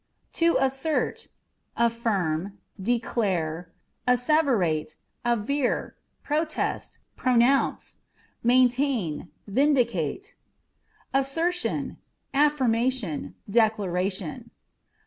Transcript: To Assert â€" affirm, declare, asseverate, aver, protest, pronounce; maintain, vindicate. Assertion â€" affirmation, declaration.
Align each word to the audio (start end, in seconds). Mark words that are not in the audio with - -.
To 0.33 0.57
Assert 0.59 1.27
â€" 1.77 1.85
affirm, 1.85 2.57
declare, 2.81 3.71
asseverate, 4.07 4.95
aver, 5.23 5.95
protest, 6.23 6.97
pronounce; 7.15 7.97
maintain, 8.41 9.29
vindicate. 9.45 10.33
Assertion 11.13 11.97
â€" 12.33 12.39
affirmation, 12.47 13.35
declaration. 13.47 14.49